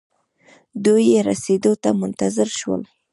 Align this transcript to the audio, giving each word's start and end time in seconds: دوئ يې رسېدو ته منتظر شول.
دوئ 0.83 1.05
يې 1.11 1.19
رسېدو 1.29 1.73
ته 1.83 1.89
منتظر 2.01 2.49
شول. 2.59 2.81